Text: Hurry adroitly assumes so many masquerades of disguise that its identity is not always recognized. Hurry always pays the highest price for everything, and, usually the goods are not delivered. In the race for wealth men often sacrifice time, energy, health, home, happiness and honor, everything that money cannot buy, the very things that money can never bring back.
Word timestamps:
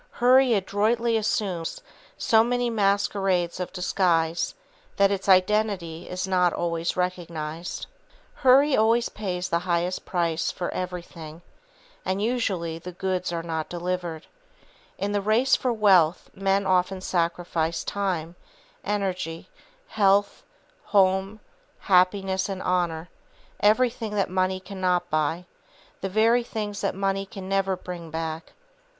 Hurry 0.13 0.55
adroitly 0.55 1.15
assumes 1.15 1.79
so 2.17 2.43
many 2.43 2.71
masquerades 2.71 3.59
of 3.59 3.71
disguise 3.71 4.55
that 4.97 5.11
its 5.11 5.29
identity 5.29 6.09
is 6.09 6.27
not 6.27 6.53
always 6.53 6.97
recognized. 6.97 7.85
Hurry 8.33 8.75
always 8.75 9.09
pays 9.09 9.47
the 9.49 9.59
highest 9.59 10.03
price 10.03 10.49
for 10.49 10.71
everything, 10.73 11.43
and, 12.03 12.19
usually 12.19 12.79
the 12.79 12.93
goods 12.93 13.31
are 13.31 13.43
not 13.43 13.69
delivered. 13.69 14.25
In 14.97 15.11
the 15.11 15.21
race 15.21 15.55
for 15.55 15.71
wealth 15.71 16.31
men 16.33 16.65
often 16.65 16.99
sacrifice 17.01 17.83
time, 17.83 18.33
energy, 18.83 19.49
health, 19.89 20.41
home, 20.85 21.41
happiness 21.81 22.49
and 22.49 22.63
honor, 22.63 23.09
everything 23.59 24.15
that 24.15 24.31
money 24.31 24.59
cannot 24.59 25.11
buy, 25.11 25.45
the 26.01 26.09
very 26.09 26.41
things 26.41 26.81
that 26.81 26.95
money 26.95 27.23
can 27.27 27.47
never 27.47 27.75
bring 27.77 28.09
back. 28.09 28.53